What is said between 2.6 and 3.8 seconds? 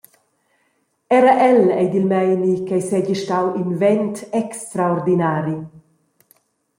ch’ei seigi stau in